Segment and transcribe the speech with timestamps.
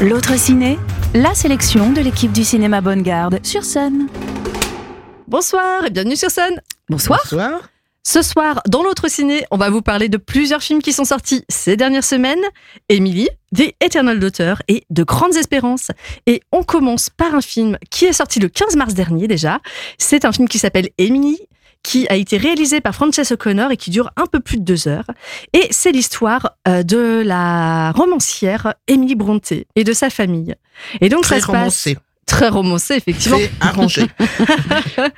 [0.00, 0.78] L'autre ciné,
[1.12, 4.08] la sélection de l'équipe du cinéma Bonne Garde sur scène.
[5.28, 6.62] Bonsoir et bienvenue sur scène.
[6.88, 7.20] Bonsoir.
[7.24, 7.60] Bonsoir.
[8.02, 11.44] Ce soir, dans l'autre ciné, on va vous parler de plusieurs films qui sont sortis
[11.50, 12.40] ces dernières semaines.
[12.88, 15.90] Emily, The Eternal Daughter et De Grandes Espérances.
[16.26, 19.60] Et on commence par un film qui est sorti le 15 mars dernier déjà.
[19.98, 21.38] C'est un film qui s'appelle Emily
[21.82, 24.88] qui a été réalisé par Frances O'Connor et qui dure un peu plus de deux
[24.88, 25.10] heures.
[25.52, 30.54] Et c'est l'histoire euh, de la romancière Emily Brontë et de sa famille.
[31.00, 31.94] Et donc Très ça se romancé.
[31.94, 33.38] passe très romancé effectivement.
[33.60, 34.02] Arrangé.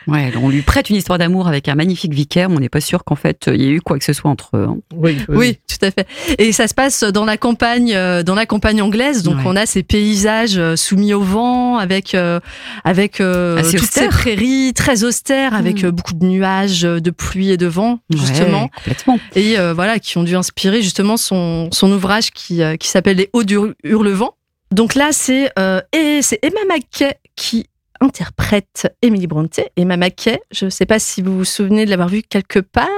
[0.07, 2.81] Ouais, on lui prête une histoire d'amour avec un magnifique vicaire, mais on n'est pas
[2.81, 4.67] sûr qu'en fait il y ait eu quoi que ce soit entre eux.
[4.69, 4.77] hein.
[4.95, 6.07] Oui, Oui, tout à fait.
[6.39, 9.23] Et ça se passe dans la campagne, euh, dans la campagne anglaise.
[9.23, 9.43] Donc Ouais.
[9.47, 12.41] on a ces paysages euh, soumis au vent, avec euh,
[12.85, 15.87] avec euh, toutes ces prairies très austères, avec Mm.
[15.87, 18.65] euh, beaucoup de nuages, de pluie et de vent, justement.
[18.65, 19.19] Ouais, complètement.
[19.35, 23.17] Et euh, voilà, qui ont dû inspirer justement son son ouvrage qui euh, qui s'appelle
[23.17, 24.35] Les Hauts du Hurlevent.
[24.75, 27.69] Donc là, c'est euh, et c'est Emma Mackey qui
[28.01, 29.63] interprète Emily Brontë.
[29.77, 32.89] Emma Mackey, je ne sais pas si vous vous souvenez de l'avoir vue quelque part.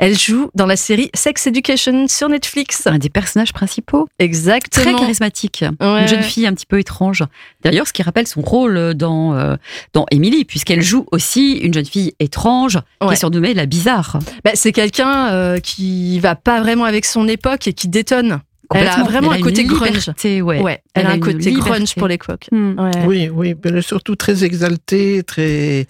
[0.00, 2.88] Elle joue dans la série Sex Education sur Netflix.
[2.88, 4.84] Un des personnages principaux, Exactement.
[4.84, 6.02] très charismatique, Ouais.
[6.02, 7.22] une jeune fille un petit peu étrange.
[7.62, 9.54] D'ailleurs, ce qui rappelle son rôle dans euh,
[9.92, 13.12] dans Emily, puisqu'elle joue aussi une jeune fille étrange qui Ouais.
[13.14, 14.18] est surnommée la bizarre.
[14.44, 18.40] Bah, c'est quelqu'un euh, qui va pas vraiment avec son époque et qui détonne.
[18.74, 20.60] Elle a vraiment Elle un côté liberté, ouais.
[20.60, 21.94] Ouais, elle, a un côté grunge liberté.
[22.00, 22.48] pour l'époque.
[22.52, 22.90] Ouais.
[23.06, 25.86] Oui, oui, mais elle est surtout très exaltée, très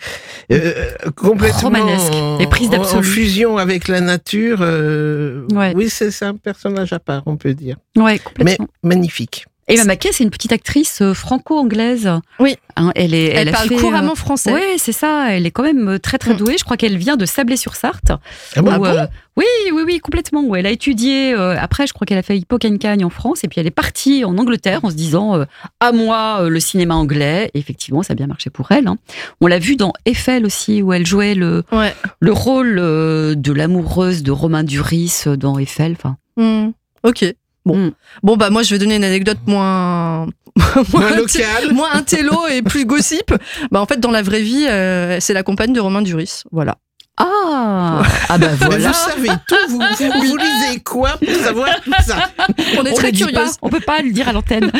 [0.51, 0.73] euh,
[1.17, 2.99] complètement Romanesque, et prise d'absolu.
[2.99, 4.59] en fusion avec la nature.
[4.61, 5.73] euh, Ouais.
[5.75, 8.69] Oui, c'est un personnage à part, on peut dire, Ouais, mais complètement.
[8.83, 9.47] magnifique.
[9.69, 12.11] Emma Mackey, c'est une petite actrice euh, franco-anglaise.
[12.41, 12.57] Oui.
[12.77, 14.53] Hein, elle est, Elle, a parle fait, euh, couramment français.
[14.53, 15.31] Oui, c'est ça.
[15.31, 16.37] Elle est quand même euh, très très Mm.
[16.39, 16.57] douée.
[16.59, 18.11] Je crois qu'elle vient de Sablé-sur-Sarthe.
[18.57, 20.43] Ah bon où, euh, oui, oui, oui, complètement.
[20.43, 21.33] Où elle a étudié.
[21.33, 24.25] euh, après, je crois qu'elle a fait Hippocagne en France et puis elle est partie
[24.25, 25.45] en Angleterre en se disant euh,
[25.81, 27.51] à moi euh, le cinéma anglais.
[27.55, 28.89] Et effectivement, ça a bien marché pour elle.
[28.89, 28.97] hein.
[29.41, 31.95] On l'a vu dans Eiffel aussi où elle jouait le Ouais.
[32.20, 35.92] le rôle euh, de l'amoureuse de Romain Duris dans Eiffel.
[35.92, 36.70] Enfin, Hmm.
[37.05, 37.25] Ok.
[37.64, 37.77] Bon.
[37.77, 37.92] Mm.
[38.23, 40.27] Bon, bah, moi, je vais donner une anecdote moins,
[40.92, 41.73] Moins inté- local.
[41.73, 43.33] moins intello et plus gossip.
[43.70, 46.42] Bah, en fait, dans la vraie vie, euh, c'est la compagne de Romain Duris.
[46.50, 46.77] Voilà.
[47.18, 48.89] ah, ah bah Mais voilà.
[48.89, 52.30] vous savez tout, vous, vous, vous lisez quoi pour savoir tout ça?
[52.78, 53.56] On est On très curieuse.
[53.62, 54.70] on peut pas le dire à l'antenne.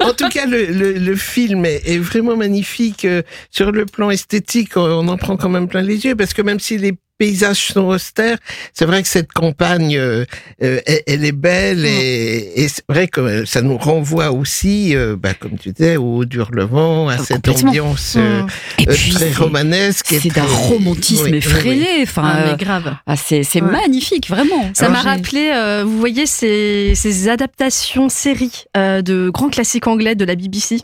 [0.00, 4.10] En tout cas, le, le, le film est, est vraiment magnifique euh, sur le plan
[4.10, 4.76] esthétique.
[4.76, 7.66] On on en prend quand même plein les yeux parce que même si les paysages
[7.72, 8.38] sont austères,
[8.74, 10.24] c'est vrai que cette campagne, euh,
[10.62, 15.32] euh, elle, est belle et, et c'est vrai que ça nous renvoie aussi, euh, bah,
[15.34, 18.42] comme tu disais, au Durlevent, à Ah, cette ambiance euh.
[18.80, 20.12] Et euh, puis, très romanesque.
[20.12, 21.86] et c'est d'un romantisme Oui, oui, effréné.
[21.98, 22.02] oui.
[22.02, 22.92] Enfin, Ah, euh, mais grave.
[23.06, 23.70] ah, c'est c'est Ouais.
[23.70, 24.70] magnifique, vraiment.
[24.74, 30.16] Ça m'a rappelé, euh, vous voyez, ces, ces adaptations séries euh, de grands classiques anglais
[30.16, 30.80] de la BBC.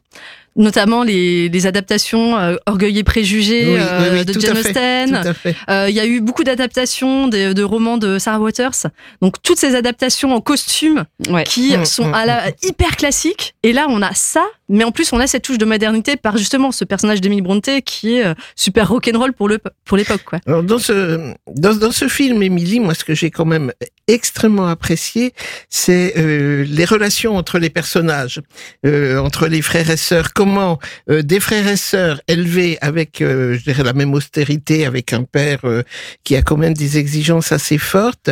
[0.59, 5.23] Notamment les, les adaptations euh, Orgueil et Préjugés Oui, euh, oui, de Jane Austen.
[5.71, 8.89] Euh, Il y a eu beaucoup d'adaptations de, de romans de Sarah Waters.
[9.23, 11.45] Donc toutes ces adaptations en costume Ouais.
[11.45, 13.55] qui Mm, sont mm, à la hyper classiques.
[13.63, 16.37] Et là, on a ça, mais en plus, on a cette touche de modernité par
[16.37, 20.41] justement ce personnage d'Emily Brontë qui est euh, super rock'n'roll pour le pour l'époque, quoi.
[20.47, 23.73] Alors dans ce dans, dans ce film, Émilie, moi ce que j'ai quand même
[24.09, 25.35] extrêmement apprécié,
[25.69, 28.41] c'est euh, les relations entre les personnages,
[28.87, 30.33] euh, entre les frères et sœurs.
[30.35, 35.13] Comment euh, des frères et sœurs élevés avec, euh, je dirais, la même austérité, avec
[35.13, 35.83] un père euh,
[36.25, 38.31] qui a quand même des exigences assez fortes,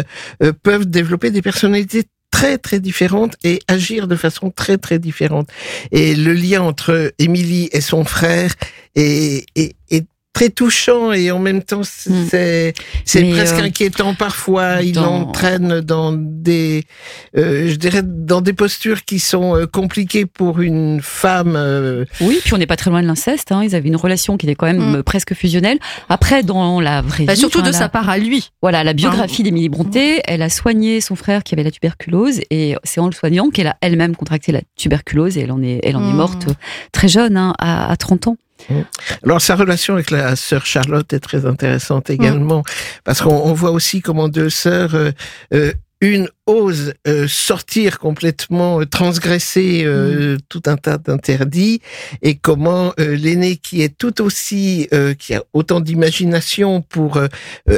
[0.62, 5.48] peuvent développer des personnalités très très différentes et agir de façon très très différente.
[5.92, 8.54] Et le lien entre Émilie et son frère
[8.94, 13.20] est, est, est très touchant et en même temps c'est Mm.
[13.22, 14.82] Mais, presque euh, inquiétant parfois.
[14.82, 16.84] Il dans- entraîne dans des,
[17.38, 21.54] euh, je dirais, dans des postures qui sont euh, compliquées pour une femme.
[21.56, 23.50] euh, Oui, puis on n'est pas très loin de l'inceste.
[23.50, 23.62] Hein.
[23.64, 25.02] Ils avaient une relation qui était quand même Mm.
[25.04, 25.78] presque fusionnelle.
[26.10, 28.50] Après, dans la vraie Bah, vie, surtout de la- sa part à lui.
[28.60, 32.76] Voilà, la biographie d'Émilie Brontë, elle a soigné son frère qui avait la tuberculose et
[32.84, 35.96] c'est en le soignant qu'elle a elle-même contracté la tuberculose et elle en est, elle
[35.96, 36.16] en est Mm.
[36.16, 36.46] morte
[36.92, 38.36] très jeune, hein, à, à 30 ans.
[39.22, 42.62] Alors sa relation avec la sœur Charlotte est très intéressante également
[43.04, 45.12] parce qu'on on voit aussi comment deux sœurs, euh,
[45.52, 51.80] euh, une ose euh, sortir complètement, euh, transgresser euh, tout un tas d'interdits,
[52.22, 57.20] et comment euh, l'aîné qui est tout aussi, euh, qui a autant d'imagination pour,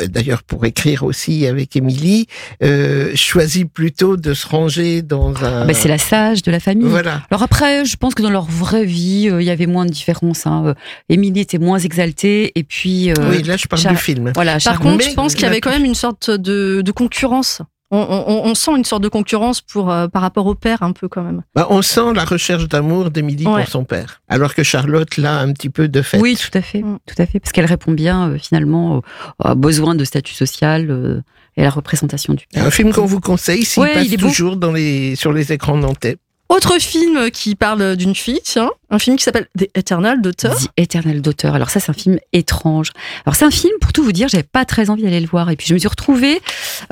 [0.08, 2.26] d'ailleurs pour écrire aussi avec Émilie,
[2.62, 5.62] euh, choisit plutôt de se ranger dans un.
[5.62, 6.88] Ah bah, c'est la sage de la famille.
[6.88, 7.22] Voilà.
[7.30, 9.90] Alors après, je pense que dans leur vraie vie, euh, il y avait moins de
[9.90, 10.46] différence.
[10.46, 10.64] Hein.
[10.66, 10.74] Euh,
[11.08, 14.32] Émilie était moins exaltée et puis euh, oui, là je parle Char- du film.
[14.34, 14.58] voilà.
[14.58, 17.62] Par contre, Mais je pense qu'il y avait quand même une sorte de, de concurrence
[17.90, 20.92] On, on- on sent une sorte de concurrence pour, euh, par rapport au père, un
[20.92, 21.42] peu quand même.
[21.54, 23.62] Bah, on sent la recherche d'amour d'Émilie Ouais.
[23.62, 24.20] pour son père.
[24.28, 26.18] Alors que Charlotte, là, un petit peu de fait.
[26.20, 26.98] Oui, tout à fait, Mm.
[27.06, 29.02] tout à fait, parce qu'elle répond bien euh, finalement aux,
[29.50, 31.22] aux besoins de statut social euh,
[31.56, 32.64] et à la représentation du père.
[32.64, 34.28] Un film qu'on vous conseille s'il Ouais, passe il est beau.
[34.28, 36.18] toujours dans les, sur les écrans nantais.
[36.50, 40.50] Autre film qui parle d'une fille, tiens, un film qui s'appelle The Eternal Daughter.
[40.50, 41.48] The Eternal Daughter.
[41.48, 42.90] Alors ça, c'est un film étrange.
[43.26, 45.50] Alors c'est un film, pour tout vous dire, j'avais pas très envie d'aller le voir.
[45.50, 46.40] Et puis je me suis retrouvée,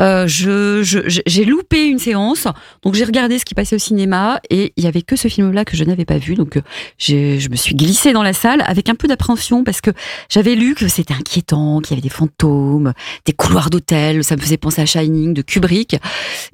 [0.01, 2.47] euh, j'ai loupé une séance,
[2.83, 5.65] donc j'ai regardé ce qui passait au cinéma et il y avait que ce film-là
[5.65, 6.35] que je n'avais pas vu.
[6.35, 6.63] Donc euh,
[6.99, 9.91] je me suis glissée dans la salle avec un peu d'appréhension parce que
[10.29, 12.93] j'avais lu que c'était inquiétant, qu'il y avait des fantômes,
[13.25, 14.23] des couloirs d'hôtel.
[14.23, 15.97] Ça me faisait penser à Shining de Kubrick.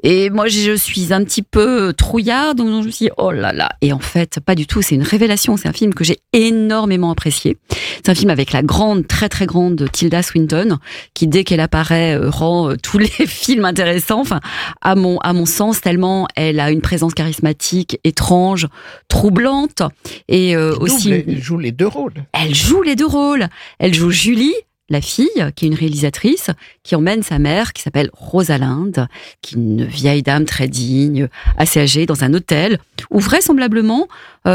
[0.02, 3.52] Et moi, je suis un petit peu trouillard, donc je me suis dit, oh là
[3.52, 3.70] là.
[3.80, 4.82] Et en fait, pas du tout.
[4.82, 5.31] C'est une révélation.
[5.36, 7.56] C'est un film que j'ai énormément apprécié.
[7.96, 10.78] C'est un film avec la grande, très très grande Tilda Swinton,
[11.14, 14.20] qui dès qu'elle apparaît euh, rend euh, tous les films intéressants.
[14.20, 14.40] Enfin,
[14.80, 18.68] à mon à mon sens, tellement elle a une présence charismatique, étrange,
[19.08, 19.82] troublante,
[20.28, 22.14] et euh, aussi il joue les deux rôles.
[22.32, 23.48] elle joue les deux rôles.
[23.78, 24.54] Elle joue Julie,
[24.92, 26.50] la fille, qui est une réalisatrice,
[26.82, 29.08] qui emmène sa mère, qui s'appelle Rosalinde,
[29.40, 32.78] qui est une vieille dame très digne, assez âgée, dans un hôtel,
[33.10, 34.06] où vraisemblablement,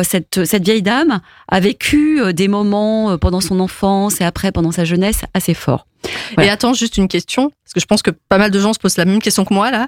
[0.03, 4.51] cette, cette vieille dame a vécu euh, des moments euh, pendant son enfance et après
[4.51, 5.87] pendant sa jeunesse assez forts.
[6.35, 6.49] Voilà.
[6.49, 8.79] Et attends, juste une question, parce que je pense que pas mal de gens se
[8.79, 9.87] posent la même question que moi là.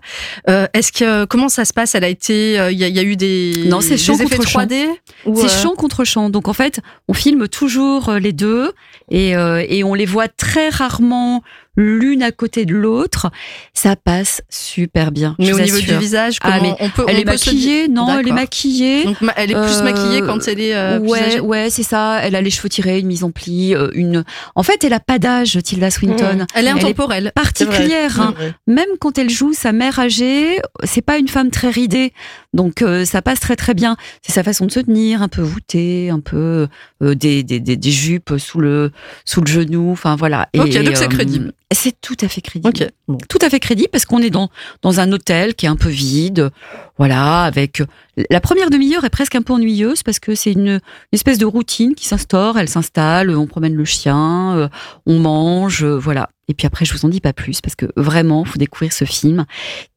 [0.50, 1.96] Euh, Est-ce que comment ça se passe?
[1.96, 4.60] Elle a été, euh, il y, y a eu des, Non, c'est champ contre champ.
[4.66, 4.86] 3D
[5.26, 6.30] ou, C'est euh, champ contre champ.
[6.30, 8.72] Donc en fait, on filme toujours euh, les deux
[9.12, 11.44] et, euh, et on les voit très rarement
[11.80, 13.32] l'une à côté de l'autre.
[13.74, 15.36] Ça passe super bien.
[15.40, 15.94] Mais au niveau assure.
[15.94, 18.32] du visage, Ah, comment mais on peut Elle on est se maquillée, non, elle est
[18.32, 19.04] maquillée.
[19.06, 22.20] Donc elle est plus Euh, maquillée quand elle est euh, ouais, ouais, c'est ça.
[22.22, 24.26] Elle a les cheveux tirés, une mise en pli, euh, une.
[24.56, 26.46] En fait, elle a pas d'âge, Tilda Swinton.
[26.54, 27.32] Elle est Elle est intemporelle.
[27.34, 28.20] Particulière.
[28.20, 28.34] hein.
[28.40, 28.52] Ouais.
[28.68, 32.12] Même quand elle joue sa mère âgée, c'est pas une femme très ridée,
[32.54, 33.96] donc euh, ça passe très très bien.
[34.22, 36.68] C'est sa façon de se tenir, un peu voûtée, un peu
[37.04, 38.92] euh, des, des, des, des jupes sous le
[39.26, 40.50] sous le genou, enfin voilà.
[40.58, 41.54] Ok, donc c'est crédible.
[41.72, 42.68] C'est tout à fait crédible.
[42.68, 42.90] Ok.
[43.08, 43.18] Bon.
[43.30, 44.50] Tout à fait crédible parce qu'on est dans
[44.82, 46.50] dans un hôtel qui est un peu vide,
[46.98, 47.84] voilà, avec
[48.30, 50.80] la première demi-heure est presque un peu ennuyeuse parce que c'est une, une
[51.14, 54.68] espèce de routine qui s'instaure, elle s'installe, on promène le chien, euh,
[55.06, 56.30] on mange, euh, voilà.
[56.50, 59.06] Et puis après, je vous en dis pas plus parce que vraiment, faut découvrir ce
[59.06, 59.46] film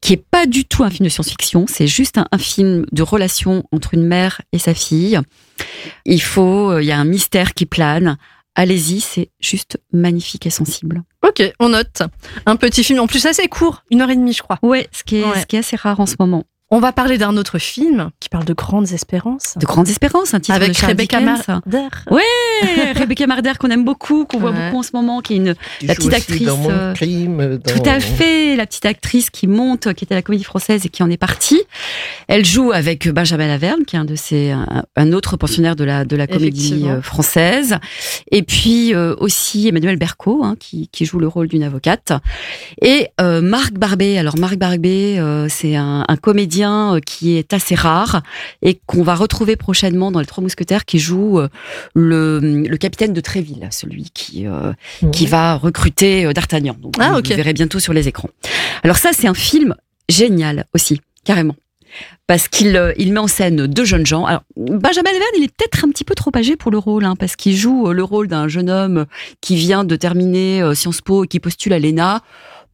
[0.01, 1.65] qui est pas du tout un film de science-fiction.
[1.67, 5.19] C'est juste un, un film de relation entre une mère et sa fille.
[6.05, 8.19] Il faut, euh, il y a un mystère qui plane.
[8.55, 11.03] Allez-y, c'est juste magnifique et sensible.
[11.27, 12.03] Ok, on note.
[12.45, 14.59] Un petit film, en plus assez court, une heure et demie, je crois.
[14.63, 15.41] Ouais, ce qui est, Ouais.
[15.41, 16.45] ce qui est assez rare en ce moment.
[16.75, 19.59] On va parler d'un autre film qui parle de grandes espérances.
[19.61, 21.21] De grandes espérances, un titre Avec de Rebecca.
[21.21, 21.89] Marder.
[22.11, 25.55] Ouais, Rebecca Marder qu'on aime beaucoup, qu'on voit beaucoup en ce moment, qui est une
[25.83, 27.59] La petite aussi dans actrice, Mon euh, crime.
[27.63, 27.75] Dans...
[27.75, 30.89] Tout à fait, la petite actrice qui monte, qui était à la Comédie Française et
[30.89, 31.61] qui en est partie.
[32.27, 34.17] Elle joue avec Benjamin Laverne, qui est un de
[34.53, 37.77] un, un autre pensionnaire de la de la Comédie euh, Française,
[38.31, 42.13] et puis euh, aussi Emmanuel Berco, hein, qui qui joue le rôle d'une avocate,
[42.81, 44.17] et euh, Marc Barbet.
[44.17, 48.23] Alors Marc Barbet, euh, c'est un, un comédien euh, qui est assez rare
[48.63, 51.49] et qu'on va retrouver prochainement dans Les Trois Mousquetaires, qui joue euh,
[51.95, 54.73] le le capitaine de Tréville, celui qui euh,
[55.13, 56.77] qui va recruter D'Artagnan.
[56.81, 58.31] Donc, Ah, vous, verrez bientôt sur les écrans.
[58.83, 59.75] Alors ça, c'est un film
[60.09, 61.57] génial aussi, carrément.
[62.27, 64.25] Parce qu'il il met en scène deux jeunes gens.
[64.25, 67.17] Alors, Benjamin Laverne, il est peut-être un petit peu trop âgé pour le rôle, hein,
[67.17, 69.05] parce qu'il joue le rôle d'un jeune homme
[69.43, 72.23] qui vient de terminer Sciences Po et qui postule à l'ENA.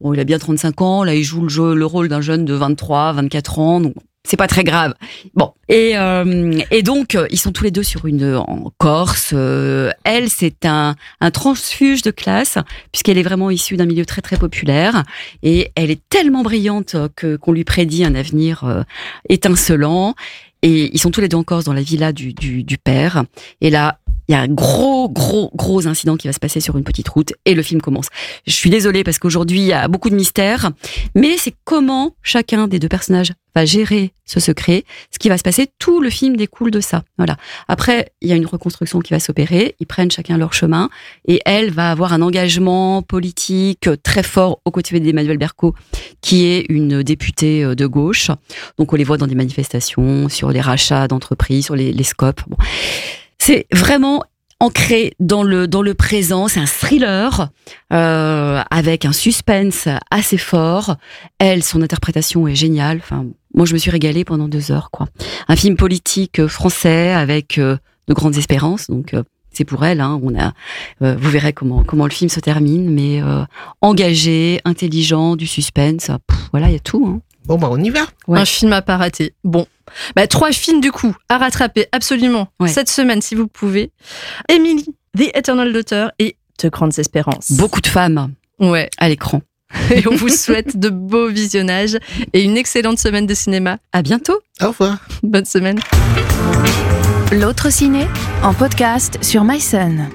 [0.01, 2.45] Bon, il a bien 35 ans, là, il joue le, jeu, le rôle d'un jeune
[2.45, 3.93] de 23, 24 ans, donc
[4.29, 4.93] c'est pas très grave.
[5.33, 9.31] Bon, et, euh, et donc, euh, ils sont tous les deux sur une en Corse.
[9.33, 12.57] Euh, elle, c'est un, un transfuge de classe,
[12.91, 15.03] puisqu'elle est vraiment issue d'un milieu très très populaire,
[15.41, 18.83] et elle est tellement brillante euh, que qu'on lui prédit un avenir euh,
[19.29, 20.15] étincelant.
[20.61, 23.23] Et ils sont tous les deux en Corse dans la villa du, du, du père.
[23.61, 26.77] Et là, il y a un gros, gros, gros incident qui va se passer sur
[26.77, 28.09] une petite route et le film commence.
[28.45, 30.69] Je suis désolée parce qu'aujourd'hui, il y a beaucoup de mystères,
[31.15, 35.41] mais c'est comment chacun des deux personnages va gérer ce secret, ce qui va se
[35.41, 35.69] passer.
[35.79, 37.03] Tout le film découle de ça.
[37.17, 37.37] Voilà.
[37.67, 39.75] Après, il y a une reconstruction qui va s'opérer.
[39.79, 40.91] Ils prennent chacun leur chemin
[41.27, 45.73] et elle va avoir un engagement politique très fort aux côtés d'Emmanuel Berco,
[46.21, 48.29] qui est une députée euh, de gauche.
[48.77, 52.41] Donc, on les voit dans des manifestations, sur les rachats d'entreprises, sur les, les scopes.
[52.47, 52.57] Bon.
[53.51, 54.23] C'est vraiment
[54.59, 56.47] ancré dans le dans le présent.
[56.47, 57.49] C'est un thriller
[57.91, 60.97] euh, avec un suspense assez fort.
[61.39, 62.99] Elle, son interprétation est géniale.
[63.01, 63.25] Enfin,
[63.55, 65.07] moi, je me suis régalée pendant deux heures, quoi.
[65.47, 67.77] Un film politique euh, français avec euh,
[68.07, 68.85] de grandes espérances.
[68.85, 69.99] Donc, euh, c'est pour elle.
[69.99, 70.19] Hein.
[70.21, 70.53] On a,
[71.01, 73.19] vous verrez comment comment le film se termine, mais
[73.81, 76.11] engagé, intelligent, du suspense.
[76.51, 77.03] Voilà, il y a tout.
[77.07, 77.21] Hein.
[77.49, 78.01] Bon, bah, on y va.
[78.27, 78.39] Ouais.
[78.39, 79.33] Un film à pas rater.
[79.43, 79.65] Bon.
[80.15, 82.69] Bah, trois films du coup à rattraper absolument Ouais.
[82.69, 83.91] cette semaine si vous pouvez.
[84.47, 84.85] Emily,
[85.17, 87.51] The Eternal Daughter et De Grandes Espérances.
[87.53, 88.87] Beaucoup de femmes Ouais.
[88.99, 89.41] à l'écran.
[89.91, 91.97] Et on vous souhaite de beaux visionnages
[92.33, 93.77] et une excellente semaine de cinéma.
[93.93, 94.39] À bientôt.
[94.63, 94.97] Au revoir.
[95.21, 95.79] Bonne semaine.
[97.31, 98.07] L'autre ciné
[98.41, 100.09] en podcast sur MySun.